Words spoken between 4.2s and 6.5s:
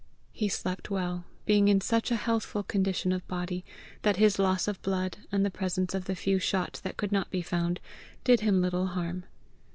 loss of blood, and the presence of the few